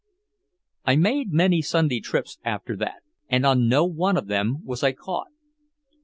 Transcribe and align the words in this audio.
I 0.83 0.95
made 0.95 1.31
many 1.31 1.61
Sunday 1.61 1.99
trips 1.99 2.39
after 2.43 2.75
that, 2.77 3.03
and 3.29 3.45
on 3.45 3.67
no 3.69 3.85
one 3.85 4.17
of 4.17 4.25
them 4.25 4.65
was 4.65 4.81
I 4.81 4.93
caught. 4.93 5.27